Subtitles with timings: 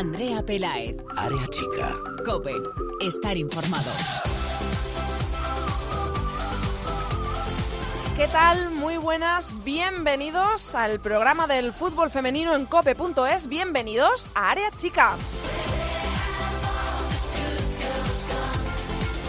[0.00, 0.96] Andrea Pelaez.
[1.14, 1.94] Área chica.
[2.24, 2.54] Cope.
[3.02, 3.90] Estar informado.
[8.16, 8.70] ¿Qué tal?
[8.70, 15.16] Muy buenas, bienvenidos al programa del fútbol femenino en cope.es, bienvenidos a Área Chica.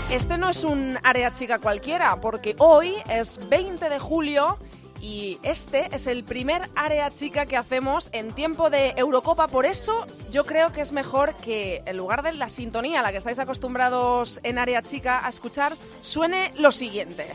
[0.09, 4.57] Este no es un Área Chica cualquiera, porque hoy es 20 de julio
[5.01, 9.47] y este es el primer área chica que hacemos en tiempo de Eurocopa.
[9.47, 13.11] Por eso yo creo que es mejor que en lugar de la sintonía a la
[13.11, 17.25] que estáis acostumbrados en área chica a escuchar, suene lo siguiente.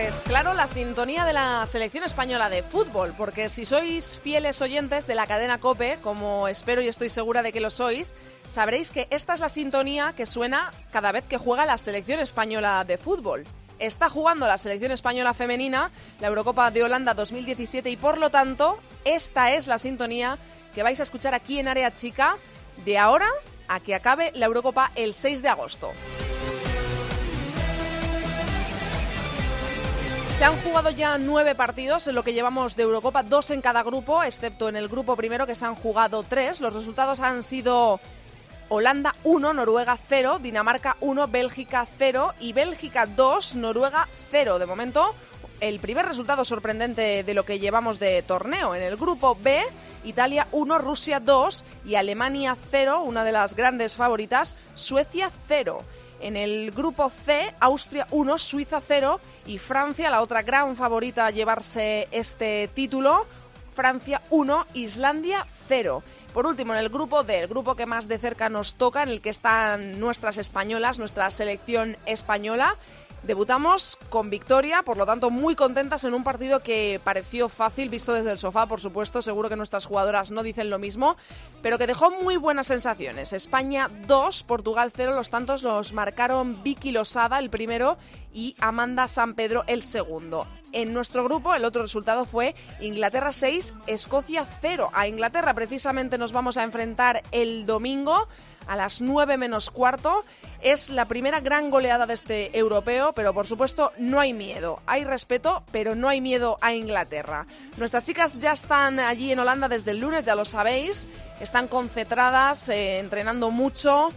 [0.00, 5.08] Pues claro, la sintonía de la selección española de fútbol, porque si sois fieles oyentes
[5.08, 8.14] de la cadena Cope, como espero y estoy segura de que lo sois,
[8.46, 12.84] sabréis que esta es la sintonía que suena cada vez que juega la selección española
[12.84, 13.42] de fútbol.
[13.80, 18.78] Está jugando la selección española femenina, la Eurocopa de Holanda 2017 y por lo tanto,
[19.04, 20.38] esta es la sintonía
[20.76, 22.36] que vais a escuchar aquí en Área Chica
[22.84, 23.28] de ahora
[23.66, 25.90] a que acabe la Eurocopa el 6 de agosto.
[30.38, 33.82] Se han jugado ya nueve partidos en lo que llevamos de Eurocopa, dos en cada
[33.82, 36.60] grupo, excepto en el grupo primero que se han jugado tres.
[36.60, 37.98] Los resultados han sido
[38.68, 44.60] Holanda 1, Noruega 0, Dinamarca 1, Bélgica 0 y Bélgica 2, Noruega 0.
[44.60, 45.12] De momento,
[45.58, 48.76] el primer resultado sorprendente de lo que llevamos de torneo.
[48.76, 49.64] En el grupo B,
[50.04, 55.82] Italia 1, Rusia 2 y Alemania 0, una de las grandes favoritas, Suecia 0.
[56.20, 61.30] En el grupo C, Austria 1, Suiza 0 y Francia, la otra gran favorita a
[61.30, 63.26] llevarse este título,
[63.72, 66.02] Francia 1, Islandia 0.
[66.34, 69.08] Por último, en el grupo D, el grupo que más de cerca nos toca, en
[69.10, 72.76] el que están nuestras españolas, nuestra selección española,
[73.22, 78.12] Debutamos con victoria, por lo tanto muy contentas en un partido que pareció fácil, visto
[78.12, 81.16] desde el sofá, por supuesto, seguro que nuestras jugadoras no dicen lo mismo,
[81.60, 83.32] pero que dejó muy buenas sensaciones.
[83.32, 87.98] España 2, Portugal 0, los tantos los marcaron Vicky Losada el primero
[88.32, 90.46] y Amanda San Pedro el segundo.
[90.72, 94.90] En nuestro grupo el otro resultado fue Inglaterra 6, Escocia 0.
[94.92, 98.28] A Inglaterra precisamente nos vamos a enfrentar el domingo
[98.66, 100.24] a las 9 menos cuarto.
[100.60, 104.80] Es la primera gran goleada de este europeo, pero por supuesto no hay miedo.
[104.86, 107.46] Hay respeto, pero no hay miedo a Inglaterra.
[107.76, 111.06] Nuestras chicas ya están allí en Holanda desde el lunes, ya lo sabéis.
[111.40, 114.10] Están concentradas, eh, entrenando mucho.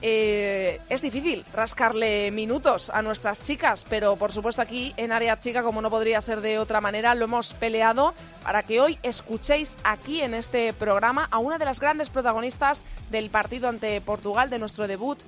[0.00, 5.62] Eh, es difícil rascarle minutos a nuestras chicas, pero por supuesto aquí en Área Chica,
[5.62, 8.14] como no podría ser de otra manera, lo hemos peleado
[8.44, 13.30] para que hoy escuchéis aquí en este programa a una de las grandes protagonistas del
[13.30, 15.18] partido ante Portugal de nuestro debut.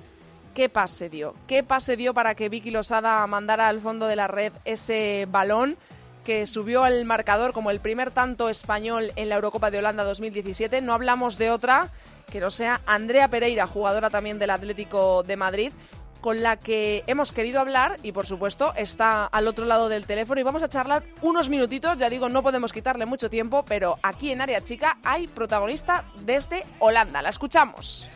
[0.53, 1.33] ¿Qué pase dio?
[1.47, 5.77] ¿Qué pase dio para que Vicky Losada mandara al fondo de la red ese balón?
[6.23, 10.79] que subió al marcador como el primer tanto español en la Eurocopa de Holanda 2017.
[10.81, 11.89] No hablamos de otra
[12.31, 15.73] que no sea Andrea Pereira, jugadora también del Atlético de Madrid,
[16.21, 20.39] con la que hemos querido hablar y por supuesto está al otro lado del teléfono
[20.39, 24.31] y vamos a charlar unos minutitos, ya digo, no podemos quitarle mucho tiempo, pero aquí
[24.31, 28.07] en Área Chica hay protagonista desde Holanda, la escuchamos.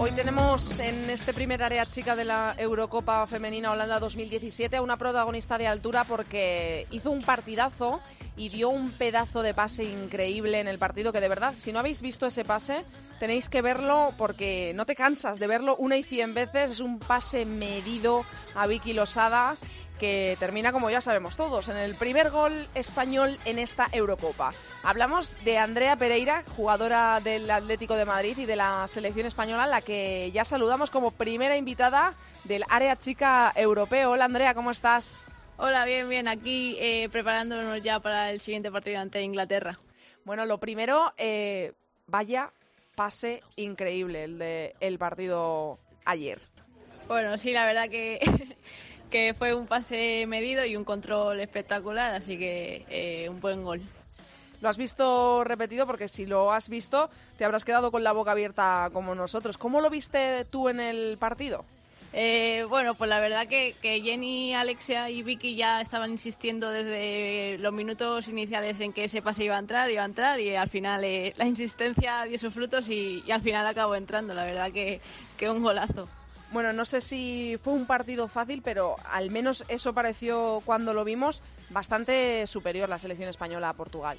[0.00, 4.96] Hoy tenemos en este primer área chica de la Eurocopa Femenina Holanda 2017 a una
[4.96, 8.00] protagonista de altura porque hizo un partidazo
[8.36, 11.80] y dio un pedazo de pase increíble en el partido que de verdad, si no
[11.80, 12.84] habéis visto ese pase,
[13.18, 16.70] tenéis que verlo porque no te cansas de verlo una y cien veces.
[16.70, 19.56] Es un pase medido a Vicky Losada
[19.98, 24.52] que termina, como ya sabemos todos, en el primer gol español en esta Eurocopa.
[24.82, 29.82] Hablamos de Andrea Pereira, jugadora del Atlético de Madrid y de la selección española, la
[29.82, 32.14] que ya saludamos como primera invitada
[32.44, 34.12] del área chica europeo.
[34.12, 35.26] Hola Andrea, ¿cómo estás?
[35.58, 36.28] Hola, bien, bien.
[36.28, 39.78] Aquí eh, preparándonos ya para el siguiente partido ante Inglaterra.
[40.24, 41.72] Bueno, lo primero, eh,
[42.06, 42.52] vaya
[42.94, 46.40] pase increíble el de el partido ayer.
[47.08, 48.20] Bueno, sí, la verdad que
[49.08, 53.82] que fue un pase medido y un control espectacular, así que eh, un buen gol.
[54.60, 58.32] Lo has visto repetido porque si lo has visto te habrás quedado con la boca
[58.32, 59.56] abierta como nosotros.
[59.56, 61.64] ¿Cómo lo viste tú en el partido?
[62.12, 67.72] Eh, bueno, pues la verdad que, Jenny, Alexia y Vicky ya estaban insistiendo desde los
[67.72, 71.04] minutos iniciales en que ese pase iba a entrar, iba a entrar y al final
[71.04, 74.32] eh, la insistencia dio sus frutos y, al final acabó entrando.
[74.32, 75.00] La verdad que,
[75.36, 76.08] que un golazo.
[76.50, 81.04] Bueno, no sé si fue un partido fácil, pero al menos eso pareció cuando lo
[81.04, 84.16] vimos bastante superior la selección española a Portugal.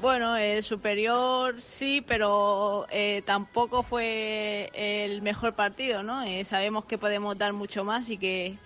[0.00, 6.22] Bueno, el superior sí, pero eh, tampoco fue el mejor partido, ¿no?
[6.22, 8.58] Eh, sabemos que podemos dar mucho más y que,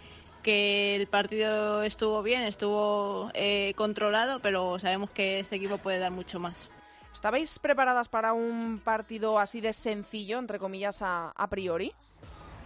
[0.43, 6.11] que el partido estuvo bien, estuvo eh, controlado, pero sabemos que este equipo puede dar
[6.11, 6.69] mucho más.
[7.13, 11.93] ¿Estabais preparadas para un partido así de sencillo, entre comillas, a, a priori?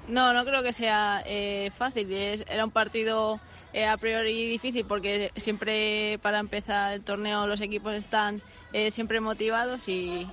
[0.09, 2.13] No, no creo que sea eh, fácil.
[2.13, 3.41] Era un partido
[3.73, 8.43] eh, a priori difícil porque siempre para empezar el torneo los equipos están
[8.73, 10.29] eh, siempre motivados y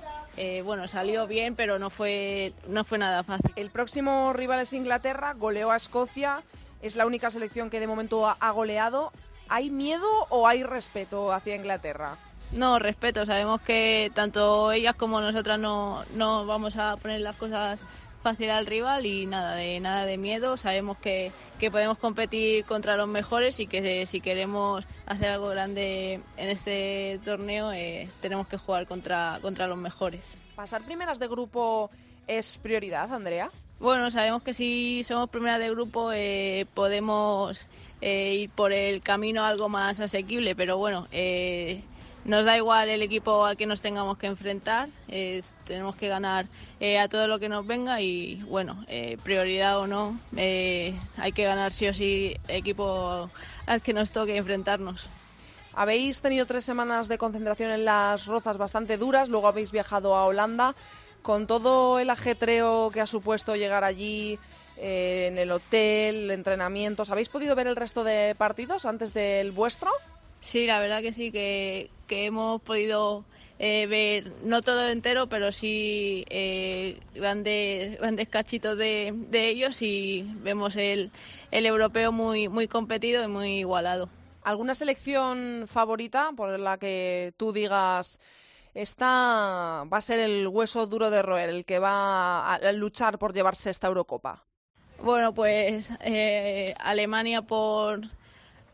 [0.64, 3.52] bueno, salió bien, pero no fue, no fue nada fácil.
[3.54, 6.42] El próximo rival es Inglaterra, goleó a Escocia,
[6.80, 9.12] es la única selección que de momento ha goleado.
[9.50, 12.16] ¿Hay miedo o hay respeto hacia Inglaterra?
[12.52, 13.24] No, respeto.
[13.24, 17.78] Sabemos que tanto ellas como nosotras no, no vamos a poner las cosas
[18.22, 20.56] fácil al rival y nada de nada de miedo.
[20.56, 26.20] Sabemos que, que podemos competir contra los mejores y que si queremos hacer algo grande
[26.36, 30.22] en este torneo eh, tenemos que jugar contra, contra los mejores.
[30.54, 31.90] ¿Pasar primeras de grupo
[32.26, 33.50] es prioridad, Andrea?
[33.80, 37.66] Bueno, sabemos que si somos primeras de grupo eh, podemos
[38.00, 41.08] eh, ir por el camino algo más asequible, pero bueno,
[42.24, 44.88] nos da igual el equipo al que nos tengamos que enfrentar,
[45.64, 46.46] tenemos que ganar
[46.80, 51.32] eh, a todo lo que nos venga y bueno, eh, prioridad o no, eh, hay
[51.32, 53.28] que ganar sí o sí equipo
[53.66, 55.06] al que nos toque enfrentarnos.
[55.74, 60.26] Habéis tenido tres semanas de concentración en las rozas bastante duras, luego habéis viajado a
[60.26, 60.74] Holanda.
[61.22, 64.40] Con todo el ajetreo que ha supuesto llegar allí,
[64.76, 69.90] en el hotel, entrenamientos, ¿habéis podido ver el resto de partidos antes del vuestro?
[70.42, 73.24] Sí, la verdad que sí, que, hemos podido
[73.60, 80.28] eh, ver, no todo entero, pero sí eh, grandes, grandes cachitos de, de, ellos y
[80.40, 81.10] vemos el,
[81.52, 84.10] el europeo muy, muy competido y muy igualado.
[84.42, 88.20] ¿Alguna selección favorita por la que tú digas
[88.74, 93.32] esta va a ser el hueso duro de roer, el que va a luchar por
[93.32, 94.44] llevarse esta Eurocopa?
[95.00, 98.00] Bueno, pues eh, Alemania por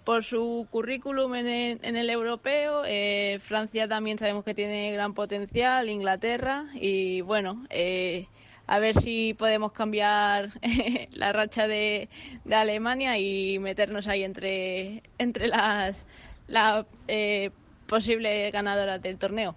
[0.08, 1.46] por su currículum en
[1.84, 2.82] el, europeo.
[2.86, 8.26] Eh, Francia también sabemos que tiene gran potencial, Inglaterra y bueno, eh,
[8.66, 10.52] a ver si podemos cambiar
[11.12, 12.08] la racha de,
[12.50, 16.06] Alemania y meternos ahí entre, las
[16.46, 17.50] la eh,
[17.86, 19.56] posible ganadora del torneo.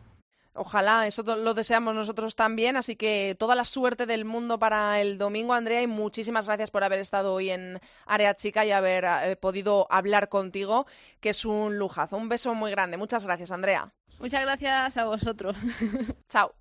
[0.53, 5.17] Ojalá, eso lo deseamos nosotros también, así que toda la suerte del mundo para el
[5.17, 9.37] domingo, Andrea, y muchísimas gracias por haber estado hoy en Área Chica y haber eh,
[9.37, 10.87] podido hablar contigo,
[11.21, 12.17] que es un lujazo.
[12.17, 12.97] Un beso muy grande.
[12.97, 13.93] Muchas gracias, Andrea.
[14.19, 15.55] Muchas gracias a vosotros.
[16.27, 16.60] Chao.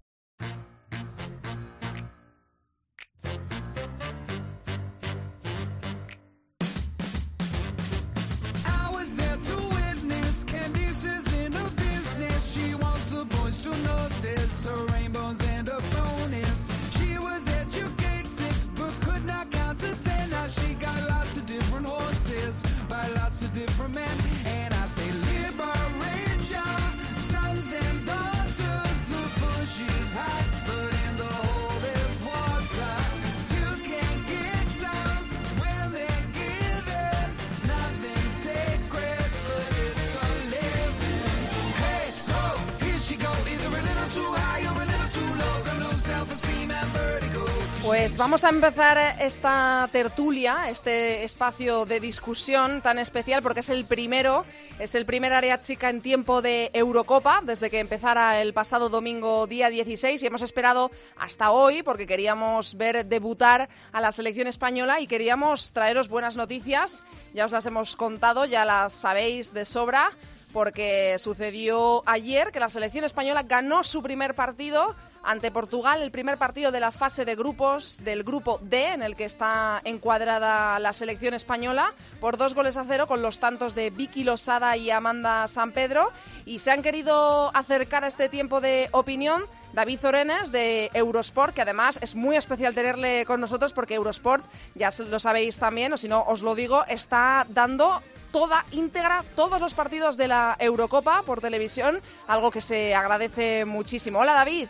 [47.90, 53.84] Pues vamos a empezar esta tertulia, este espacio de discusión tan especial porque es el
[53.84, 54.44] primero,
[54.78, 59.48] es el primer área chica en tiempo de Eurocopa desde que empezara el pasado domingo
[59.48, 65.00] día 16 y hemos esperado hasta hoy porque queríamos ver debutar a la selección española
[65.00, 67.04] y queríamos traeros buenas noticias.
[67.34, 70.12] Ya os las hemos contado, ya las sabéis de sobra
[70.52, 76.38] porque sucedió ayer que la selección española ganó su primer partido ante Portugal, el primer
[76.38, 80.92] partido de la fase de grupos del grupo D, en el que está encuadrada la
[80.92, 85.46] selección española, por dos goles a cero con los tantos de Vicky Losada y Amanda
[85.48, 86.10] San Pedro.
[86.46, 91.62] Y se han querido acercar a este tiempo de opinión David Orenes de Eurosport, que
[91.62, 96.08] además es muy especial tenerle con nosotros porque Eurosport, ya lo sabéis también, o si
[96.08, 101.40] no os lo digo, está dando toda íntegra todos los partidos de la Eurocopa por
[101.40, 104.20] televisión, algo que se agradece muchísimo.
[104.20, 104.68] Hola David.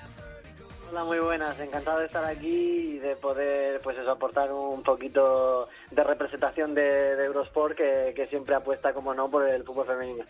[0.90, 1.58] Hola, muy buenas.
[1.60, 7.12] Encantado de estar aquí y de poder, pues eso, aportar un poquito de representación de,
[7.26, 10.24] Eurosport que, siempre apuesta, como no, por el fútbol femenino.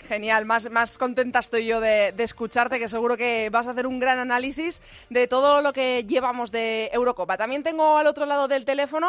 [0.00, 4.00] Genial, más, más contenta estoy yo de, escucharte, que seguro que vas a hacer un
[4.00, 7.38] gran análisis de todo lo que llevamos de Eurocopa.
[7.38, 9.08] También tengo al otro lado del teléfono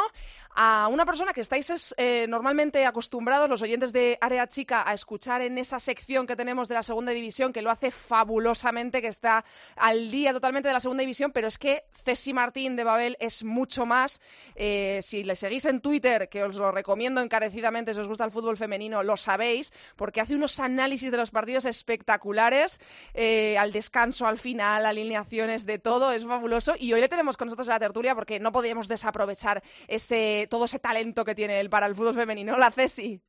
[0.56, 5.42] a una persona que estáis eh, normalmente acostumbrados, los oyentes de Área Chica, a escuchar
[5.42, 9.46] en esa sección que tenemos de la Segunda División, que lo hace fabulosamente, que está
[9.76, 13.44] al día totalmente de la Segunda División, pero es que Ceci Martín de Babel es
[13.44, 14.22] mucho más.
[14.56, 18.32] Eh, si le seguís en Twitter, que os lo recomiendo encarecidamente si os gusta el
[18.32, 22.80] fútbol femenino, lo sabéis, porque hace unos análisis de los partidos espectaculares,
[23.14, 26.76] eh, al descanso, al final, alineaciones, de todo, es fabuloso.
[26.78, 30.66] Y hoy le tenemos con nosotros a la tertulia porque no podíamos desaprovechar ese todo
[30.66, 32.54] ese talento que tiene él para el fútbol femenino.
[32.54, 33.22] Hola, Ceci.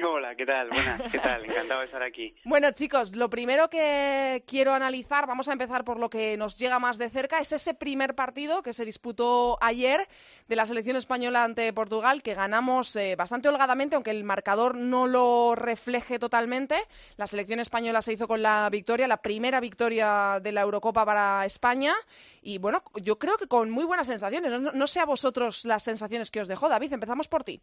[0.00, 0.70] Hola, ¿qué tal?
[0.70, 1.44] Buenas, ¿qué tal?
[1.44, 2.34] Encantado de estar aquí.
[2.44, 6.78] Bueno, chicos, lo primero que quiero analizar, vamos a empezar por lo que nos llega
[6.78, 10.08] más de cerca, es ese primer partido que se disputó ayer
[10.48, 15.06] de la selección española ante Portugal, que ganamos eh, bastante holgadamente, aunque el marcador no
[15.06, 16.76] lo refleje totalmente.
[17.16, 21.44] La selección española se hizo con la victoria, la primera victoria de la Eurocopa para
[21.44, 21.94] España,
[22.40, 24.52] y bueno, yo creo que con muy buenas sensaciones.
[24.60, 26.68] No, no sé a vosotros las sensaciones que os dejó.
[26.68, 27.60] David, empezamos por ti.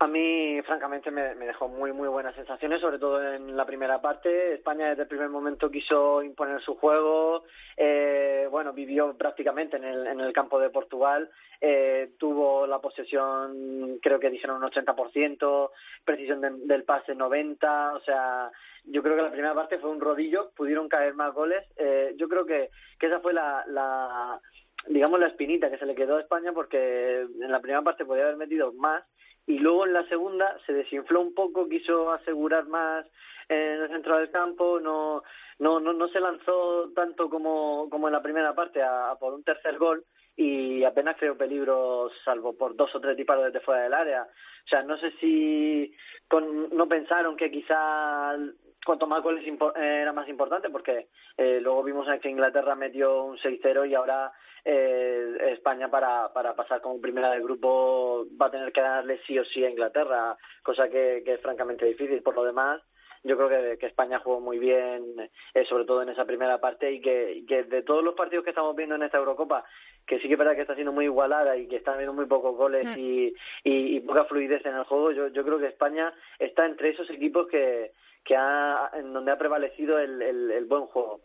[0.00, 4.54] A mí, francamente, me, dejó muy, muy buenas sensaciones, sobre todo en la primera parte.
[4.54, 7.42] España desde el primer momento quiso imponer su juego,
[7.76, 11.28] eh, bueno, vivió prácticamente en el, en el campo de Portugal,
[11.60, 15.70] eh, tuvo la posesión, creo que dijeron un 80%,
[16.04, 18.52] precisión del pase 90, o sea,
[18.84, 21.64] yo creo que la primera parte fue un rodillo, pudieron caer más goles.
[21.76, 24.40] Eh, yo creo que, que esa fue la, la,
[24.86, 28.22] digamos, la espinita que se le quedó a España porque en la primera parte podía
[28.22, 29.02] haber metido más
[29.48, 33.06] y luego en la segunda se desinfló un poco, quiso asegurar más
[33.48, 35.22] en el centro del campo, no
[35.58, 39.42] no no, no se lanzó tanto como, como en la primera parte a, por un
[39.42, 40.04] tercer gol
[40.36, 44.22] y apenas creó peligro salvo por dos o tres disparos desde fuera del área.
[44.22, 45.92] O sea, no sé si
[46.28, 48.36] con, no pensaron que quizá
[48.84, 49.44] cuanto más goles
[49.76, 54.32] era más importante porque eh, luego vimos que Inglaterra metió un 6-0 y ahora
[54.64, 59.38] eh, España para, para pasar como primera del grupo va a tener que darle sí
[59.38, 62.22] o sí a Inglaterra, cosa que, que es francamente difícil.
[62.22, 62.82] Por lo demás,
[63.24, 66.92] yo creo que, que España jugó muy bien, eh, sobre todo en esa primera parte,
[66.92, 69.64] y que, que de todos los partidos que estamos viendo en esta Eurocopa,
[70.06, 72.26] que sí que es verdad que está siendo muy igualada y que están habiendo muy
[72.26, 72.98] pocos goles mm.
[72.98, 77.08] y, y, poca fluidez en el juego, yo, yo creo que España está entre esos
[77.10, 77.92] equipos que,
[78.28, 81.20] que ha, en donde ha prevalecido el, el, el buen juego.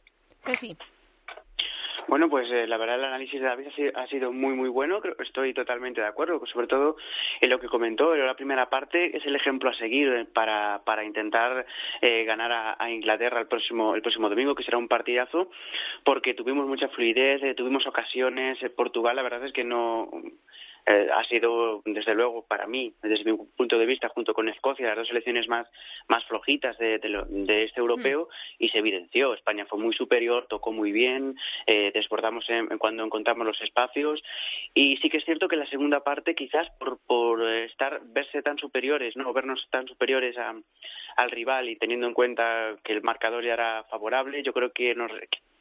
[0.46, 0.78] Que sí.
[2.08, 5.02] Bueno, pues eh, la verdad el análisis de David ha sido muy, muy bueno.
[5.20, 6.98] Estoy totalmente de acuerdo, sobre todo
[7.40, 8.14] en lo que comentó.
[8.14, 11.66] En la primera parte es el ejemplo a seguir eh, para, para intentar
[12.02, 15.50] eh, ganar a, a, Inglaterra el próximo, el próximo domingo, que será un partidazo,
[16.04, 18.60] porque tuvimos mucha fluidez, eh, tuvimos ocasiones.
[18.76, 20.10] Portugal, la verdad es que no
[20.86, 24.88] eh, ha sido, desde luego, para mí, desde mi punto de vista, junto con Escocia,
[24.88, 25.68] las dos selecciones más,
[26.10, 28.64] más flojitas de, de, este europeo mm.
[28.64, 29.34] y se evidenció.
[29.34, 31.36] España fue muy superior, tocó muy bien,
[31.68, 34.22] eh, desbordamos en, cuando encontramos los espacios
[34.74, 38.58] y sí que es cierto que la segunda parte, quizás por, por estar verse tan
[38.58, 40.54] superiores, no vernos tan superiores a,
[41.16, 44.96] al rival y teniendo en cuenta que el marcador ya era favorable, yo creo que
[44.96, 45.12] nos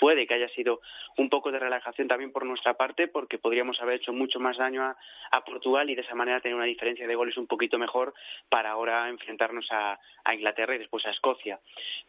[0.02, 0.80] puede que haya sido
[1.16, 4.82] un poco de relajación también por nuestra parte, porque podríamos haber hecho mucho más daño
[4.82, 4.96] a,
[5.30, 8.12] a Portugal y de esa manera tener una diferencia de goles un poquito mejor
[8.48, 10.00] para ahora enfrentarnos a,
[10.34, 11.60] Inglaterra y después a Escocia.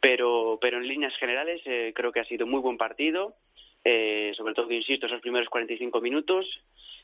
[0.02, 3.36] Pero, pero en líneas generales eh, creo que ha sido muy buen partido,
[3.84, 6.48] eh, sobre todo, insisto, esos primeros 45 minutos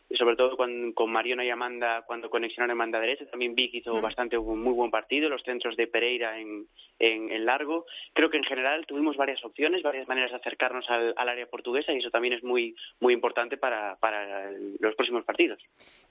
[0.10, 3.26] y sobre todo con, con Mariona y Amanda cuando conexionaron en banda derecha.
[3.28, 7.86] También Vic hizo bastante un muy buen partido, los centros de Pereira en, en, largo.
[8.14, 11.98] Creo que en general tuvimos varias opciones, varias maneras de acercarnos al, área portuguesa y
[11.98, 15.62] eso también es muy, muy importante para, para los próximos partidos.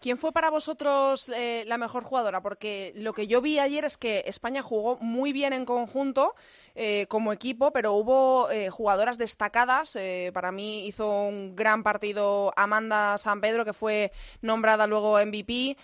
[0.01, 2.41] ¿Quién fue para vosotros eh, la mejor jugadora?
[2.41, 6.35] Porque lo que yo vi ayer es que España jugó muy bien en conjunto.
[6.81, 9.99] Eh, como equipo, pero hubo eh, jugadoras destacadas.
[10.33, 13.88] para mí hizo un gran partido Amanda San Pedro, que fue
[14.43, 15.77] nombrada luego MVP.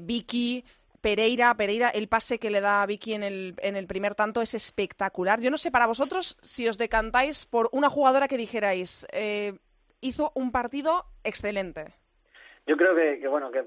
[0.00, 0.64] Vicky,
[1.00, 4.42] Pereira, Pereira, el pase que le da a Vicky en el, en el primer tanto
[4.42, 5.40] es espectacular.
[5.40, 9.54] Yo no sé para vosotros si os decantáis por una jugadora que dijerais, eh,
[10.00, 11.94] hizo un partido excelente.
[12.66, 13.64] Yo creo que, que bueno, que,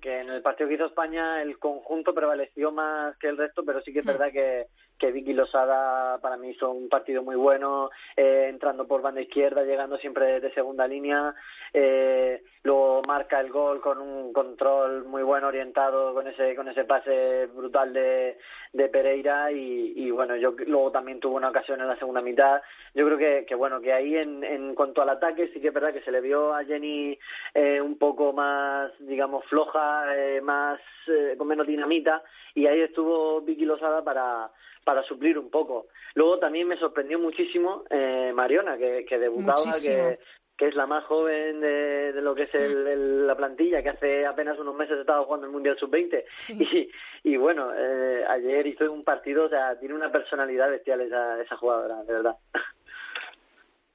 [0.00, 3.82] que en el partido que hizo España el conjunto prevaleció más que el resto, pero
[3.82, 4.08] sí que es hmm.
[4.08, 4.66] verdad que,
[4.98, 9.62] que Vicky Losada para mí hizo un partido muy bueno, eh, entrando por banda izquierda,
[9.62, 11.34] llegando siempre de segunda línea,
[11.72, 16.84] eh, luego marca el gol con un control muy bueno orientado con ese con ese
[16.84, 18.38] pase brutal de,
[18.72, 22.62] de Pereira y, y bueno yo luego también tuvo una ocasión en la segunda mitad.
[22.94, 25.74] Yo creo que, que bueno que ahí en, en cuanto al ataque sí que es
[25.74, 27.18] verdad que se le vio a Jenny
[27.54, 32.22] eh, un poco más digamos floja eh, más eh, con menos dinamita
[32.54, 34.50] y ahí estuvo Vicky Losada para
[34.86, 35.88] para suplir un poco.
[36.14, 40.20] Luego también me sorprendió muchísimo eh, Mariona, que, que debutaba, que,
[40.56, 44.24] que es la más joven de, de lo que es el, la plantilla, que hace
[44.24, 46.24] apenas unos meses estaba jugando el Mundial Sub-20.
[46.48, 51.42] Y, y bueno, eh, ayer hizo un partido, o sea, tiene una personalidad bestial esa,
[51.42, 52.36] esa jugadora, de verdad.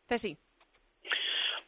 [0.09, 0.37] Ceci.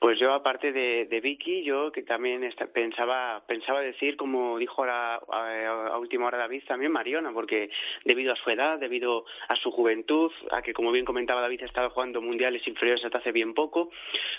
[0.04, 2.42] Pues yo, aparte de, de Vicky, yo que también
[2.74, 7.70] pensaba pensaba decir, como dijo a, a, última hora David, también Mariona, porque
[8.04, 11.68] debido a su edad, debido a su juventud, a que, como bien comentaba David, ha
[11.68, 13.92] estado jugando mundiales inferiores hasta hace bien poco,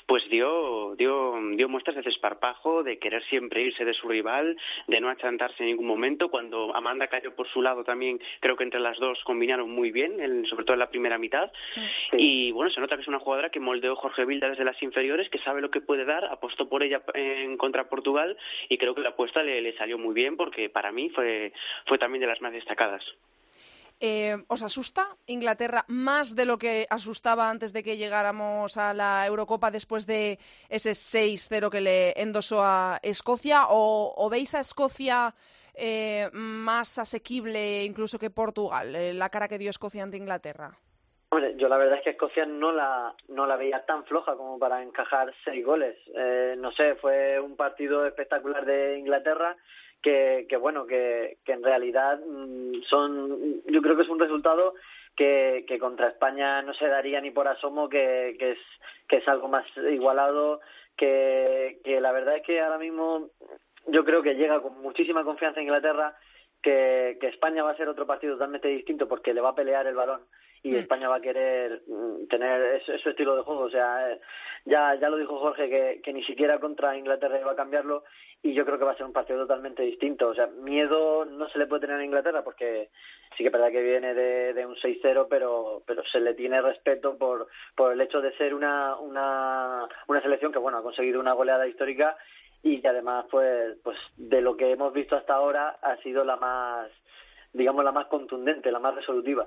[0.04, 5.00] pues dio, dio, dio muestras de desparpajo, de querer siempre irse de su rival, de
[5.00, 6.28] no achantarse en ningún momento.
[6.28, 10.44] Cuando Amanda cayó por su lado también, creo que entre las dos combinaron muy bien,
[10.44, 11.50] sobre todo en la primera mitad.
[12.12, 15.30] Y bueno, se nota que es una jugadora que moldeó Jorge Vilda desde las inferiores,
[15.30, 18.36] que sabe sabe lo que puede dar, apostó por ella en contra Portugal
[18.68, 21.52] y creo que la apuesta le, salió muy bien porque para mí fue,
[21.86, 23.04] fue también de las más destacadas.
[24.00, 29.24] Eh, ¿Os asusta Inglaterra más de lo que asustaba antes de que llegáramos a la
[29.24, 33.68] Eurocopa después de ese 6-0 que le endosó a Escocia?
[33.68, 35.32] ¿O, o veis a Escocia
[35.74, 40.76] eh, más asequible incluso que Portugal, eh, la cara que dio Escocia ante Inglaterra?
[41.56, 44.82] Yo la verdad es que Escocia no la, no la veía tan floja como para
[44.82, 45.96] encajar seis goles.
[46.14, 49.56] Eh, no sé, fue un partido espectacular de Inglaterra
[50.02, 54.74] que, que bueno, que, que en realidad mm, son, yo creo que es un resultado
[55.16, 58.58] que, que contra España no se daría ni por asomo, que, que, es,
[59.08, 60.60] que es algo más igualado,
[60.96, 63.30] que, que la verdad es que ahora mismo
[63.86, 66.16] yo creo que llega con muchísima confianza Inglaterra,
[66.62, 69.86] que, que España va a ser otro partido totalmente distinto porque le va a pelear
[69.86, 70.22] el balón
[70.64, 70.76] y mm.
[70.76, 73.60] España va a querer mm, tener ese, estilo de juego.
[73.64, 74.20] O sea, eh,
[74.64, 78.02] ya, ya lo dijo Jorge que, que ni siquiera contra Inglaterra iba a cambiarlo
[78.42, 80.28] y yo creo que va a ser un partido totalmente distinto.
[80.28, 82.88] O sea, miedo no se le puede tener a Inglaterra porque
[83.36, 86.62] sí que es verdad que viene de, de un 6-0, pero, pero se le tiene
[86.62, 91.20] respeto por, por el hecho de ser una, una, una selección que, bueno, ha conseguido
[91.20, 92.16] una goleada histórica
[92.62, 96.36] y que además, pues, pues de lo que hemos visto hasta ahora ha sido la
[96.36, 96.90] más,
[97.52, 99.46] digamos, la más contundente, la más resolutiva.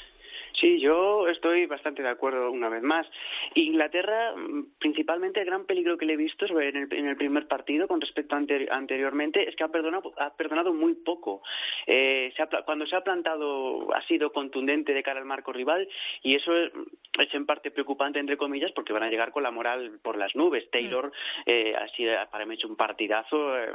[0.61, 3.07] Sí, yo estoy bastante de acuerdo una vez más.
[3.55, 7.47] Inglaterra, mm, principalmente el gran peligro que le he visto en el, en el primer
[7.47, 8.37] partido con respecto a
[8.69, 11.41] anteriormente es que ha perdonado, ha perdonado muy poco.
[11.87, 15.87] Eh, se ha, cuando se ha plantado ha sido contundente de cara al marco rival
[16.21, 16.71] y eso es,
[17.17, 20.35] es, en parte preocupante entre comillas porque van a llegar con la moral por las
[20.35, 20.69] nubes.
[20.69, 21.11] Taylor
[21.47, 23.71] eh, ha sido para mí hecho un partidazo eh,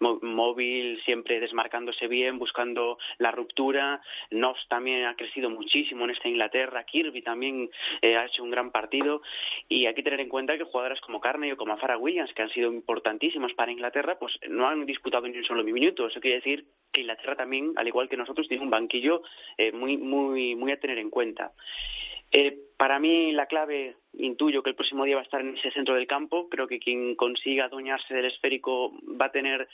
[0.00, 4.02] móvil, siempre desmarcándose bien, buscando la ruptura.
[4.30, 9.22] Nos también ha crecido muchísimo en Inglaterra, Kirby también eh, ha hecho un gran partido
[9.68, 12.42] y hay que tener en cuenta que jugadoras como Carney o como Farah Williams, que
[12.42, 16.06] han sido importantísimas para Inglaterra, pues no han disputado ni un solo minuto.
[16.06, 19.22] Eso quiere decir que Inglaterra también, al igual que nosotros, tiene un banquillo
[19.58, 21.52] eh, muy, muy, muy a tener en cuenta.
[22.30, 25.70] Eh, para mí la clave, intuyo que el próximo día va a estar en ese
[25.70, 26.48] centro del campo.
[26.48, 29.68] Creo que quien consiga adueñarse del esférico va a tener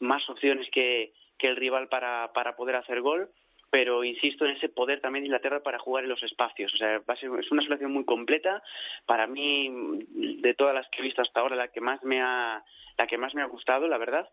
[0.00, 3.28] más opciones que, que el rival para, para poder hacer gol
[3.70, 6.72] pero insisto en ese poder también de Inglaterra para jugar en los espacios.
[6.74, 8.62] O sea, va a ser, es una selección muy completa.
[9.06, 9.70] Para mí,
[10.10, 12.64] de todas las que he visto hasta ahora, la que más me ha,
[12.96, 14.28] la que más me ha gustado, la verdad.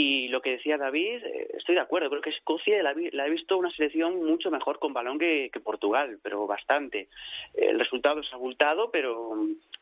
[0.00, 2.08] Y lo que decía David, eh, estoy de acuerdo.
[2.08, 5.58] Creo que Escocia la, la he visto una selección mucho mejor con balón que, que
[5.58, 7.08] Portugal, pero bastante.
[7.54, 9.34] El resultado es abultado, pero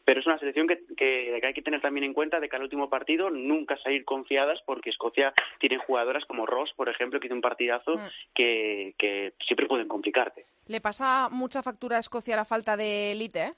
[0.07, 2.63] pero es una selección que, que, hay que tener también en cuenta de que al
[2.63, 7.35] último partido nunca salir confiadas porque Escocia tiene jugadoras como Ross, por ejemplo, que hizo
[7.35, 8.09] un partidazo mm.
[8.33, 10.47] que, que siempre pueden complicarte.
[10.69, 13.41] ¿Le pasa mucha factura a Escocia la falta de élite?
[13.41, 13.53] Eh?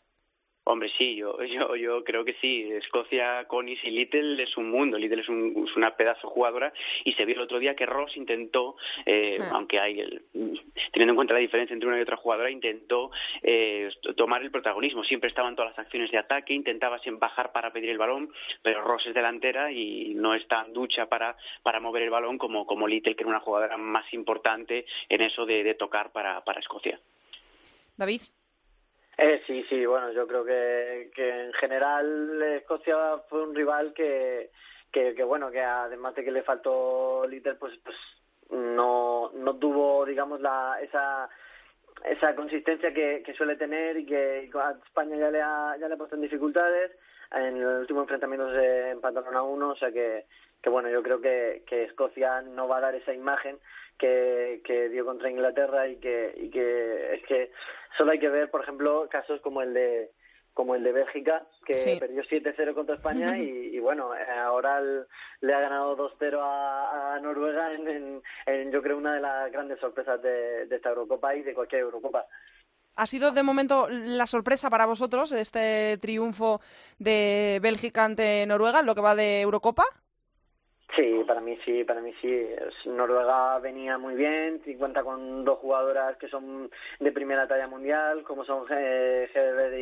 [0.71, 2.71] Hombre, sí, yo, yo, yo creo que sí.
[2.73, 4.99] Escocia con y Little es un mundo.
[4.99, 8.15] Little es, un, es una pedazo jugadora y se vio el otro día que Ross
[8.19, 8.77] intentó,
[9.07, 10.23] eh, aunque hay, el,
[10.93, 13.11] teniendo en cuenta la diferencia entre una y otra jugadora, intentó
[13.43, 15.05] eh, tomar el protagonismo.
[15.05, 18.31] Siempre estaban todas las acciones de ataque, intentaba bajar para pedir el balón,
[18.63, 22.67] pero Ross es delantera y no es tan ducha para, para mover el balón como,
[22.67, 26.61] como Little, que era una jugadora más importante en eso de, de tocar para, para
[26.61, 27.01] Escocia.
[27.97, 28.21] David.
[29.21, 34.51] Eh, sí, sí, bueno, yo creo que, en general Escocia fue un rival que,
[34.93, 37.97] que, que bueno, que además de que le faltó Little, pues, pues
[38.51, 41.29] no, no tuvo, digamos, la, esa
[42.05, 45.95] esa consistencia que, que suele tener y que a España ya le ha, ya le
[45.95, 46.93] ha puesto en dificultades.
[47.33, 50.25] En el último enfrentamiento se empataron a uno, o sea que,
[50.63, 53.59] que bueno, yo creo que, que Escocia no va a dar esa imagen
[53.99, 57.51] que, que dio contra Inglaterra y que, y que es que
[57.97, 60.11] solo hay que ver, por ejemplo, casos como el de
[60.55, 64.11] como el de Bélgica, que perdió 7-0 contra España y, bueno,
[64.43, 64.81] ahora
[65.41, 70.67] le ha ganado 2-0 a, Noruega en, yo creo, una de las grandes sorpresas de,
[70.67, 72.27] de esta Eurocopa y de cualquier Eurocopa.
[72.99, 76.61] ¿Ha sido de momento la sorpresa para vosotros este triunfo
[76.99, 79.85] de Bélgica ante Noruega, lo que va de Eurocopa?
[80.97, 82.43] Sí, para mí sí, para mí sí.
[82.87, 88.45] Noruega venía muy bien, cuenta con dos jugadoras que son de primera talla mundial, como
[88.45, 89.79] son Herbert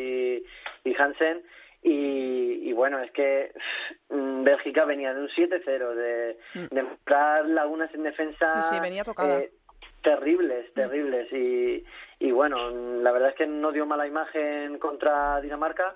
[0.84, 1.42] y, Hansen.
[1.82, 3.52] Y, bueno, es que
[4.10, 6.74] mm, Bélgica venía de un 7-0, de, mm.
[6.74, 8.60] de mostrar lagunas en defensa.
[8.60, 9.38] Sí, sí, venía tocada.
[9.38, 9.52] Eh,
[10.02, 11.32] terribles, terribles.
[11.32, 11.84] Y,
[12.18, 15.94] y bueno, la verdad es que no dio mala imagen contra Dinamarca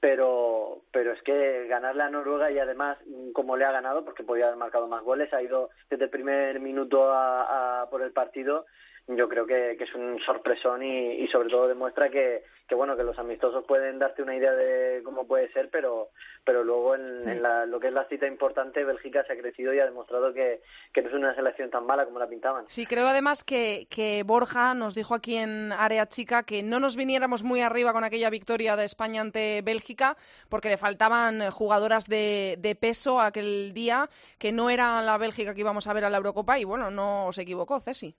[0.00, 2.98] pero pero es que ganarle a Noruega y además
[3.34, 6.58] como le ha ganado porque podía haber marcado más goles ha ido desde el primer
[6.58, 8.64] minuto a, por el partido
[9.08, 12.96] yo creo que, que es un sorpresón y, y, sobre todo demuestra que, que bueno
[12.96, 16.10] que los amistosos pueden darte una idea de cómo puede ser pero
[16.44, 19.80] pero luego en, la, lo que es la cita importante Bélgica se ha crecido y
[19.80, 22.64] ha demostrado que, que no es una selección tan mala como la pintaban.
[22.68, 26.96] Sí creo además que, que Borja nos dijo aquí en área chica que no nos
[26.96, 30.16] viniéramos muy arriba con aquella victoria de España ante Bélgica
[30.48, 34.08] porque le faltaban jugadoras de, de peso aquel día
[34.38, 37.30] que no era la Bélgica que íbamos a ver a la Eurocopa y bueno no
[37.32, 38.14] se equivocó Cesi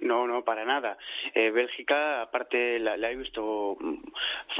[0.00, 0.96] no, no, para nada.
[1.34, 3.94] Eh, Bélgica, aparte, la, he visto mm,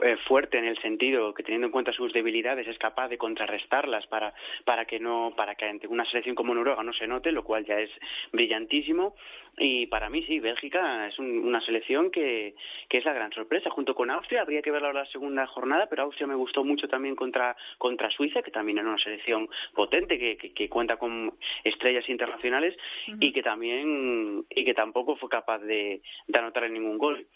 [0.02, 4.06] eh, fuerte en el sentido que teniendo en cuenta sus debilidades es capaz de contrarrestarlas
[4.08, 7.44] para, para que no, para que ante una selección como Noruega no se note, lo
[7.44, 7.90] cual ya es
[8.32, 9.14] brillantísimo.
[9.58, 12.54] Y para mí sí, Bélgica es una selección que,
[12.88, 13.70] que es la gran sorpresa.
[13.70, 17.16] Junto con Austria, habría que verla la segunda jornada, pero Austria me gustó mucho también
[17.16, 22.76] contra, contra Suiza, que también es una selección potente, que, que, cuenta con estrellas internacionales
[23.20, 27.26] y que también, y que tampoco fue capaz de, de anotar ningún gol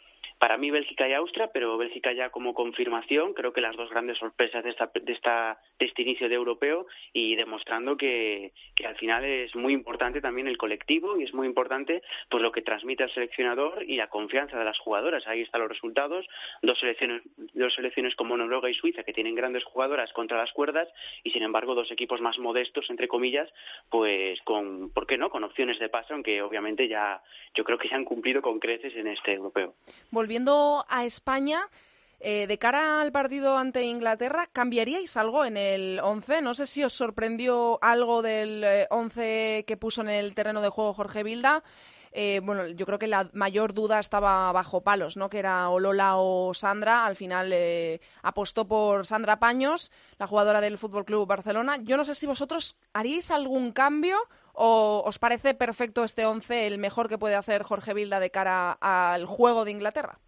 [0.43, 4.19] para mí Bélgica y Austria, pero Bélgica ya como confirmación, creo que las dos grandes
[4.19, 8.97] sorpresas de, esta, de, esta, de este inicio de europeo y demostrando que, que al
[8.97, 13.05] final es muy importante también el colectivo y es muy importante pues lo que transmite
[13.05, 15.25] el seleccionador y la confianza de las jugadoras.
[15.29, 16.27] Ahí están los resultados,
[16.61, 17.23] dos selecciones,
[17.55, 20.89] dos selecciones como Noruega y Suiza que tienen grandes jugadoras contra las cuerdas
[21.23, 23.49] y sin embargo dos equipos más modestos entre comillas,
[23.91, 25.31] pues con, ¿por qué no?
[25.31, 27.23] Con opciones de paso, aunque obviamente ya
[27.55, 29.75] yo creo que se han cumplido con creces en este europeo
[30.89, 31.69] a España,
[32.19, 36.41] eh, de cara al partido ante Inglaterra, ¿cambiaríais algo en el 11?
[36.41, 40.71] No sé si os sorprendió algo del 11 eh, que puso en el terreno de
[40.71, 41.63] juego Jorge Vilda.
[42.13, 45.29] Eh, bueno, yo creo que la mayor duda estaba bajo palos, ¿no?
[45.29, 47.05] Que era Olola o Sandra.
[47.05, 47.55] Al final
[48.23, 51.77] apostó por Sandra Paños, la jugadora del Fútbol Club Barcelona.
[51.83, 54.19] Yo no sé si vosotros haríais algún cambio
[54.53, 58.73] o os parece perfecto este 11, el mejor que puede hacer Jorge Vilda de cara
[58.81, 60.19] al juego de Inglaterra.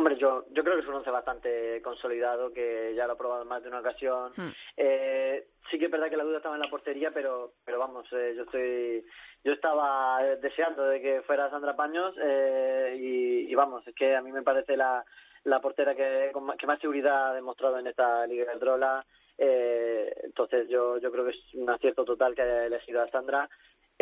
[0.00, 3.42] Hombre, yo, yo creo que es un once bastante consolidado, que ya lo ha probado
[3.42, 4.32] en más de una ocasión.
[4.34, 4.48] Hmm.
[4.74, 8.06] Eh, sí que es verdad que la duda estaba en la portería, pero, pero vamos,
[8.12, 9.04] eh, yo estoy,
[9.44, 14.32] yo estaba deseando de que fuera Sandra Paños eh, y, vamos, es que a mí
[14.32, 15.04] me parece la,
[15.44, 19.04] la portera que, que más seguridad ha demostrado en esta Liga de Drola.
[19.42, 23.48] Eh, entonces yo, yo creo que es un acierto total que haya elegido a Sandra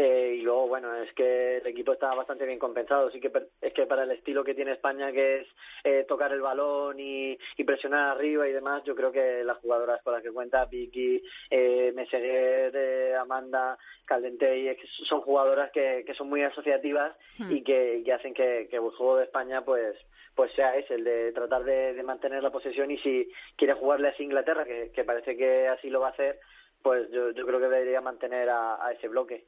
[0.00, 3.10] eh, y luego, bueno, es que el equipo está bastante bien compensado.
[3.10, 5.48] Sí que es que para el estilo que tiene España, que es
[5.82, 10.00] eh, tocar el balón y, y, presionar arriba y demás, yo creo que las jugadoras
[10.04, 14.76] con las que cuenta, Vicky, eh, Meseguer, eh, Amanda, Caldentey,
[15.08, 17.50] son jugadoras que, que son muy asociativas hmm.
[17.50, 19.96] y que, que hacen que, que, el juego de España, pues
[20.36, 24.10] pues sea ese, el de tratar de, de mantener la posesión y si quiere jugarle
[24.10, 26.38] a Inglaterra, que, que parece que así lo va a hacer,
[26.84, 29.46] pues yo, yo creo que debería mantener a, a ese bloque.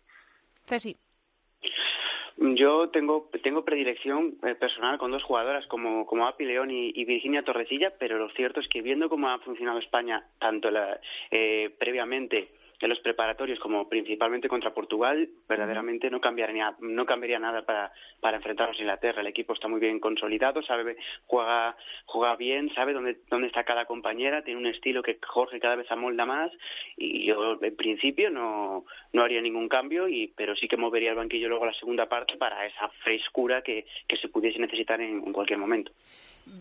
[2.42, 7.42] Yo tengo, tengo predilección eh, personal con dos jugadoras como, como Api León y, Virginia
[7.42, 10.98] Torrecilla, pero lo cierto es que viendo cómo ha funcionado España tanto la,
[11.30, 12.48] eh, previamente
[12.81, 18.38] de los preparatorios como principalmente contra Portugal, verdaderamente no cambiaría, no cambiaría nada para, para
[18.38, 19.21] enfrentarnos a Inglaterra.
[19.21, 23.85] El equipo está muy bien consolidado, sabe, juega, juega bien, sabe dónde, dónde está cada
[23.85, 26.51] compañera, tiene un estilo que Jorge cada vez amolda más
[26.97, 31.16] y yo en principio no, no haría ningún cambio, y, pero sí que movería el
[31.16, 35.59] banquillo luego la segunda parte para esa frescura que, que se pudiese necesitar en cualquier
[35.59, 35.93] momento.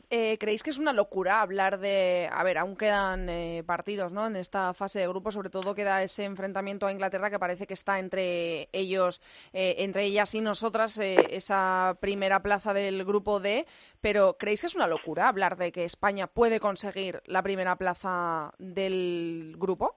[0.10, 2.30] Eh, ¿Creéis que es una locura hablar de...
[2.32, 4.28] A ver, aún quedan eh, partidos ¿no?
[4.28, 7.74] en esta fase de grupo, sobre todo queda ese enfrentamiento a Inglaterra que parece que
[7.74, 9.22] está entre ellos,
[9.54, 13.66] eh, entre ellas y nosotras, esa primera plaza del grupo D,
[14.02, 18.54] pero ¿creéis que es una locura hablar de que España puede conseguir la primera plaza
[18.58, 19.96] del grupo?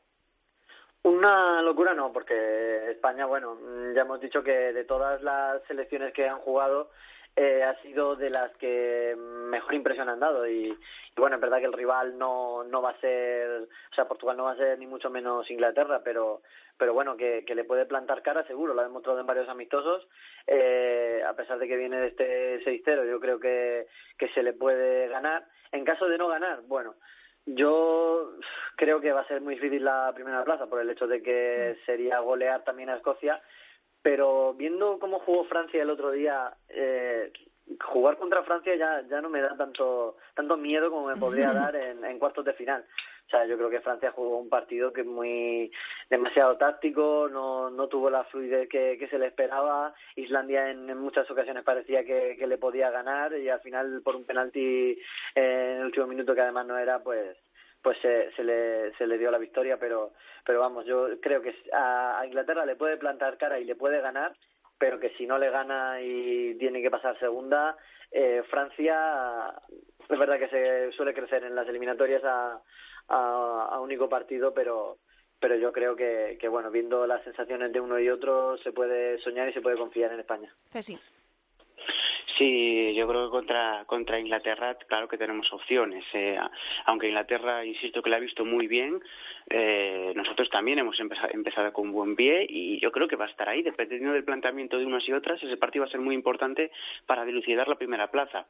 [1.04, 3.58] Una locura no, porque España, bueno,
[3.94, 6.90] ya hemos dicho que de todas las selecciones que han jugado,
[7.36, 10.46] eh, ha sido de las que mejor impresión han dado.
[10.46, 10.76] Y,
[11.16, 14.44] bueno, es verdad que el rival no, no va a ser, o sea, Portugal no
[14.44, 16.42] va a ser ni mucho menos Inglaterra, pero
[16.82, 20.08] pero bueno, que, que le puede plantar cara seguro, lo ha demostrado en varios amistosos,
[20.48, 23.86] eh, a pesar de que viene de este 6-0, yo creo que,
[24.18, 25.46] que se le puede ganar.
[25.70, 26.96] En caso de no ganar, bueno,
[27.46, 28.32] yo
[28.74, 31.78] creo que va a ser muy difícil la primera plaza por el hecho de que
[31.86, 33.40] sería golear también a Escocia,
[34.02, 37.32] pero viendo cómo jugó Francia el otro día, eh,
[37.80, 41.74] jugar contra Francia ya, ya no me da tanto, tanto miedo como me podría dar
[41.76, 42.84] en, en cuartos de final.
[43.26, 45.72] O sea, yo creo que Francia jugó un partido que muy
[46.10, 49.94] demasiado táctico, no, no tuvo la fluidez que, que se le esperaba.
[50.16, 54.24] Islandia en, muchas ocasiones parecía que, que, le podía ganar y al final por un
[54.24, 54.98] penalti
[55.34, 57.36] en el último minuto que además no era, pues
[57.82, 60.12] pues se, se, le, se le dio la victoria, pero,
[60.44, 64.00] pero vamos, yo creo que a, a Inglaterra le puede plantar cara y le puede
[64.00, 64.32] ganar,
[64.78, 67.76] pero que si no le gana y tiene que pasar segunda,
[68.10, 69.54] eh, Francia
[70.08, 72.60] es verdad que se suele crecer en las eliminatorias a,
[73.08, 74.98] a, único partido, pero
[75.40, 79.18] pero yo creo que, que, bueno, viendo las sensaciones de uno y otro, se puede
[79.22, 80.54] soñar y se puede confiar en España.
[80.70, 80.96] Sí,
[82.42, 86.04] Sí, yo creo que contra, contra Inglaterra, claro que tenemos opciones.
[86.12, 86.36] Eh,
[86.86, 89.00] aunque Inglaterra, insisto que la ha visto muy bien,
[89.48, 93.30] eh, nosotros también hemos empezado, empezado con buen pie y yo creo que va a
[93.30, 95.40] estar ahí, dependiendo del planteamiento de unas y otras.
[95.40, 96.72] Ese partido va a ser muy importante
[97.06, 98.44] para dilucidar la primera plaza.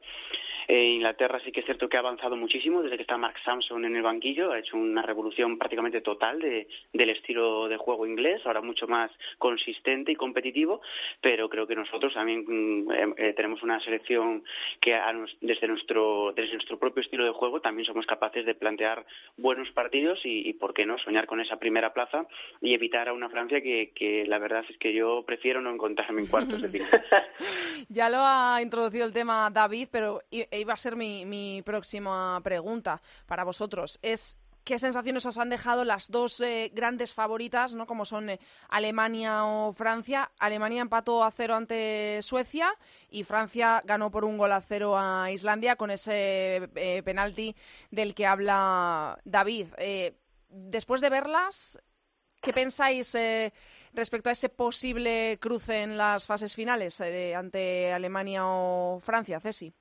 [0.68, 3.84] Eh, Inglaterra sí que es cierto que ha avanzado muchísimo desde que está Mark Sampson
[3.84, 8.40] en el banquillo, ha hecho una revolución prácticamente total de, del estilo de juego inglés,
[8.44, 10.80] ahora mucho más consistente y competitivo,
[11.20, 14.44] pero creo que nosotros también mm, eh, tenemos una selección
[14.80, 14.98] que
[15.40, 19.04] desde nuestro desde nuestro propio estilo de juego también somos capaces de plantear
[19.36, 22.26] buenos partidos y, por qué no soñar con esa primera plaza
[22.60, 26.26] y evitar a una Francia que, la verdad es que yo prefiero no encontrarme en
[26.28, 27.04] cuartos de final.
[27.88, 33.00] ya lo ha introducido el tema David, pero iba a ser mi, mi próxima pregunta
[33.26, 33.98] para vosotros.
[34.02, 37.86] Es qué sensaciones os han dejado las dos eh, grandes favoritas, ¿no?
[37.86, 40.30] Como son eh, Alemania o Francia.
[40.38, 42.72] Alemania empató a cero ante Suecia
[43.08, 47.54] y Francia ganó por un gol a cero a Islandia con ese eh, penalti
[47.90, 49.68] del que habla David.
[50.48, 51.78] después de verlas,
[52.40, 53.16] ¿qué pensáis
[53.92, 59.74] respecto a ese posible cruce en las fases finales ante Alemania o Francia, Cesi?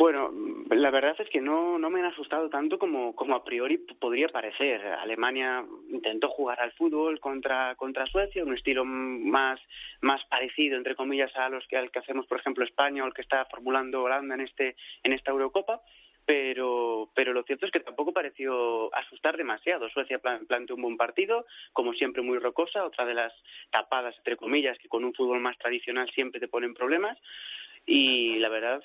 [0.00, 0.30] Bueno,
[0.70, 4.28] la verdad es que no, no me han asustado tanto como, como a priori podría
[4.28, 4.80] parecer.
[4.80, 9.60] Alemania intentó jugar al fútbol contra, contra Suecia, un estilo más,
[10.00, 13.12] más parecido, entre comillas, a los que, al que hacemos, por ejemplo, España o el
[13.12, 15.82] que está formulando Holanda en, este, en esta Eurocopa
[16.24, 19.88] pero pero lo cierto es que tampoco pareció asustar demasiado.
[19.88, 23.32] Suecia planteó un buen partido, como siempre muy rocosa, otra de las
[23.70, 27.18] tapadas entre comillas que con un fútbol más tradicional siempre te ponen problemas
[27.86, 28.82] y la verdad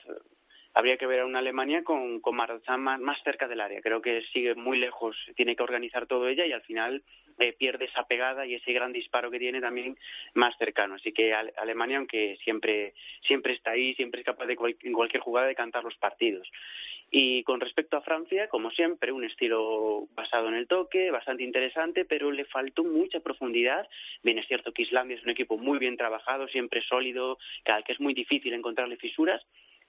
[0.75, 3.81] habría que ver a una Alemania con, con Marzán más, más, cerca del área.
[3.81, 7.01] Creo que sigue muy lejos, tiene que organizar todo ella y al final
[7.39, 9.97] eh, pierde esa pegada y ese gran disparo que tiene también
[10.33, 10.95] más cercano.
[10.95, 12.93] Así que Alemania, aunque siempre,
[13.25, 16.47] siempre está ahí, siempre es capaz de en cualquier jugada de cantar los partidos.
[17.11, 22.03] Y con respecto a Francia, como siempre, un estilo basado en el toque, bastante interesante,
[22.03, 23.87] pero le faltó mucha profundidad.
[24.23, 27.99] Bien, es cierto que Islandia es un equipo muy bien trabajado, siempre sólido, que es
[27.99, 29.41] muy difícil encontrarle fisuras,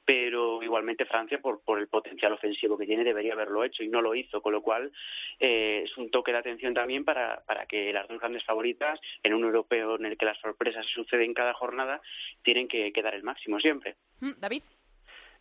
[0.07, 4.01] pero igualmente Francia, por, por el potencial ofensivo que tiene, debería haberlo hecho y no
[4.01, 4.93] lo hizo, con lo cual
[5.41, 9.35] eh, es un toque de atención también para, para que las dos grandes favoritas, en
[9.35, 12.01] un europeo en el que las sorpresas suceden cada jornada,
[12.45, 13.97] tienen que, que dar el máximo siempre.
[14.21, 14.63] Mm, David.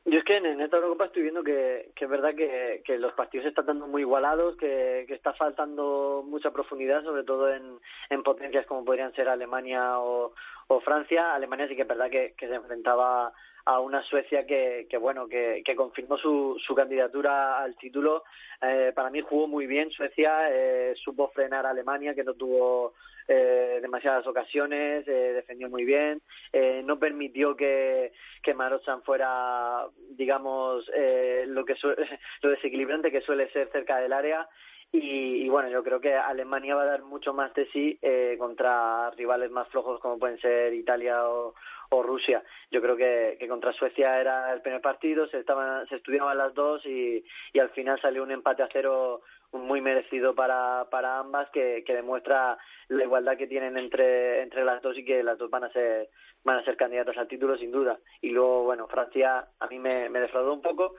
[0.08, 3.14] Yo es que en, esta Eurocopa estoy viendo que, que es verdad que, que, los
[3.14, 7.80] partidos se están dando muy igualados, que, que está faltando mucha profundidad, sobre todo en,
[8.12, 10.34] en potencias como podrían ser Alemania o,
[10.68, 11.34] o Francia.
[11.34, 13.34] Alemania sí que es verdad que, que se enfrentaba
[13.66, 18.24] a una Suecia que, que bueno, que, que confirmó su, su candidatura al título.
[18.62, 22.94] Eh, para mí jugó muy bien Suecia, eh, supo frenar a Alemania, que no tuvo
[23.28, 26.22] eh, demasiadas ocasiones, eh, defendió muy bien,
[26.54, 31.76] eh, no permitió que, que Marochan fuera, digamos, eh, lo, que
[32.42, 34.48] lo desequilibrante que suele ser cerca del área.
[34.92, 38.36] Y, y, bueno, yo creo que Alemania va a dar mucho más de sí eh,
[38.38, 41.54] contra rivales más flojos como pueden ser Italia o,
[41.90, 42.44] o Rusia.
[42.72, 46.54] Yo creo que, que contra Suecia era el primer partido, se estaban, se estudiaban las
[46.54, 47.24] dos y,
[47.60, 49.22] al final salió un empate a cero
[49.52, 52.58] muy merecido para, para ambas que, que demuestra
[52.90, 56.10] la igualdad que tienen entre, entre las dos y que las dos van a ser
[56.44, 60.10] van a ser candidatas al título sin duda y luego bueno Francia a mí me,
[60.10, 60.96] me defraudó un poco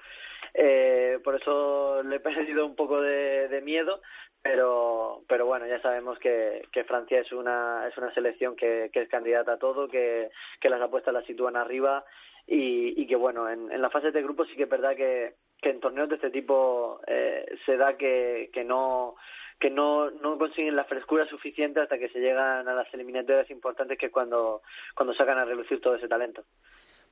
[0.54, 4.00] eh, por eso le he perdido un poco de miedo
[4.46, 9.02] pero pero bueno ya sabemos que, que Francia es una es una selección que, que
[9.02, 10.30] es candidata a todo que,
[10.62, 12.04] las apuestas las sitúan arriba
[12.46, 15.34] y, y que bueno en, en la fase de grupo sí que es verdad que,
[15.60, 19.16] que en torneos de este tipo eh, se da que, que no
[19.58, 23.96] que no, no consiguen la frescura suficiente hasta que se llegan a las eliminatorias importantes
[23.98, 24.60] que es cuando,
[24.94, 26.44] cuando sacan a relucir todo ese talento.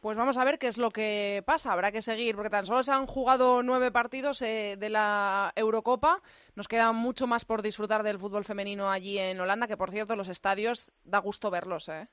[0.05, 1.73] Pues vamos a ver qué es lo que pasa.
[1.73, 6.21] Habrá que seguir, porque tan solo se han jugado nueve partidos eh, de la Eurocopa.
[6.55, 10.15] Nos queda mucho más por disfrutar del fútbol femenino allí en Holanda, que por cierto,
[10.15, 12.09] los estadios da gusto verlos, ¿eh?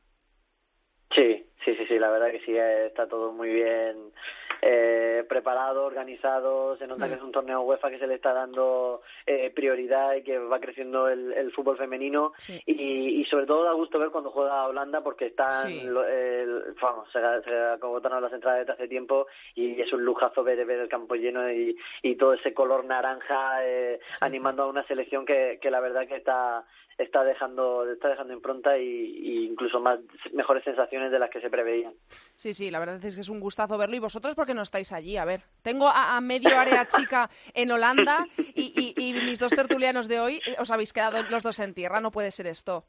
[1.13, 4.13] Sí, sí, sí, sí, la verdad que sí, eh, está todo muy bien
[4.62, 9.02] eh, preparado, organizado, se nota que es un torneo UEFA que se le está dando
[9.26, 12.62] eh, prioridad y que va creciendo el, el fútbol femenino Sí.
[12.65, 15.84] y, y sobre todo da gusto ver cuando juega Holanda porque están, Sí.
[15.86, 20.43] lo- el- vamos, se, se agotaron las entradas desde hace tiempo y es un lujazo
[20.43, 24.67] ver, ver el campo lleno y, y todo ese color naranja eh, Sí, animando a
[24.67, 26.65] una selección que, que la verdad que está
[27.01, 29.99] está dejando está dejando impronta y, y incluso más
[30.33, 31.93] mejores sensaciones de las que se preveían.
[32.35, 33.95] Sí, sí, la verdad es que es un gustazo verlo.
[33.95, 35.17] ¿Y vosotros por qué no estáis allí?
[35.17, 39.53] A ver, tengo a, a medio área chica en Holanda y, y- y mis dos
[39.53, 42.01] tertulianos de hoy eh, os habéis quedado los dos en tierra.
[42.01, 42.85] No puede ser esto.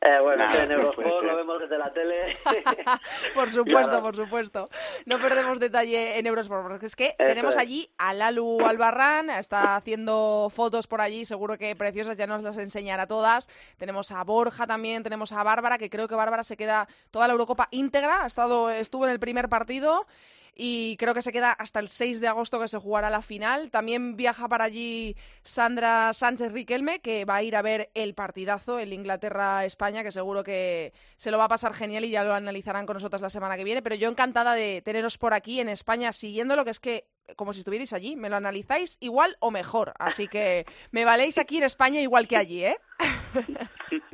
[0.00, 2.38] Eh, bueno, en Eurosport lo vemos desde la tele.
[3.34, 4.02] por supuesto, Claro.
[4.02, 4.68] por supuesto.
[5.06, 7.60] No perdemos detalle en Eurosport, porque es que Eso tenemos es.
[7.60, 12.58] allí a Lalu Albarrán, está haciendo fotos por allí, seguro que preciosas, ya nos las
[12.58, 13.48] enseñará todas.
[13.76, 17.32] Tenemos a Borja también, tenemos a Bárbara, que creo que Bárbara se queda toda la
[17.32, 20.06] Eurocopa íntegra, ha estado, estuvo en el primer partido
[20.54, 23.70] y creo que se queda hasta el 6 de agosto que se jugará la final.
[23.70, 28.78] También viaja para allí Sandra Sánchez Riquelme, que va a ir a ver el partidazo,
[28.78, 32.86] el Inglaterra-España, que seguro que se lo va a pasar genial y ya lo analizarán
[32.86, 33.82] con nosotros la semana que viene.
[33.82, 37.06] Pero yo encantada de teneros por aquí en España siguiendo lo que es que
[37.36, 39.92] como si estuvierais allí, me lo analizáis igual o mejor.
[39.98, 42.78] Así que me valéis aquí en España igual que allí, ¿eh?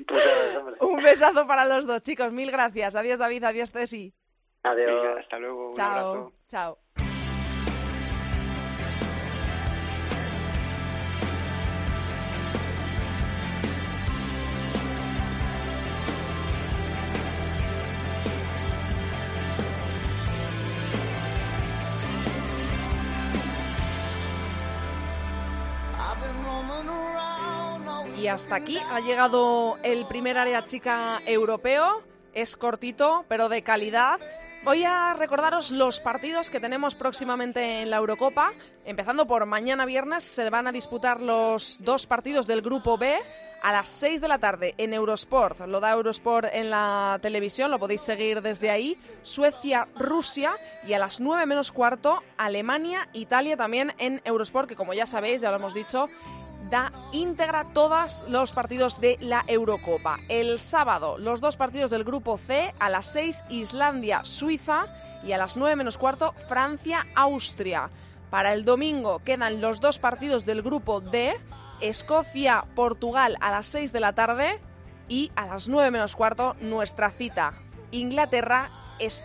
[0.06, 0.80] Pues.
[0.80, 2.32] Un besazo para los dos, chicos.
[2.32, 2.94] Mil gracias.
[2.94, 3.44] Adiós, David.
[3.44, 4.12] Adiós, Ceci.
[4.64, 5.02] Adiós.
[5.02, 5.68] Venga, hasta luego.
[5.68, 5.90] Un Chao.
[5.90, 6.32] abrazo.
[6.48, 6.78] Chao.
[28.16, 32.02] Y hasta aquí ha llegado el primer área chica europeo.
[32.32, 34.18] Es cortito, pero de calidad.
[34.64, 38.50] Voy a recordaros los partidos que tenemos próximamente en la Eurocopa.
[38.86, 43.14] Empezando por mañana viernes, se van a disputar los dos partidos del Grupo B
[43.62, 45.60] a las 6 de la tarde en Eurosport.
[45.66, 48.98] Lo da Eurosport en la televisión, lo podéis seguir desde ahí.
[49.20, 54.94] Suecia, Rusia y a las 9 menos cuarto Alemania, Italia también en Eurosport, que como
[54.94, 56.08] ya sabéis, ya lo hemos dicho,
[56.70, 60.18] da íntegra todos los partidos de la Eurocopa.
[60.28, 64.86] El sábado, los dos partidos del grupo C, a las 6 Islandia, Suiza
[65.22, 67.90] y a las 9 menos cuarto Francia, Austria.
[68.30, 71.36] Para el domingo quedan los dos partidos del grupo D,
[71.80, 74.60] Escocia, Portugal a las 6 de la tarde
[75.08, 77.52] y a las 9 menos cuarto nuestra cita,
[77.90, 79.22] Inglaterra, España.